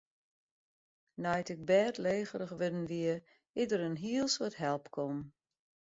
Nei't 1.23 1.49
ik 1.55 1.61
bêdlegerich 1.69 2.53
wurden 2.59 2.81
wie, 2.91 3.13
is 3.59 3.67
der 3.71 3.81
in 3.87 3.97
hiel 4.03 4.27
soad 4.35 4.55
help 4.63 4.83
kommen. 4.95 5.23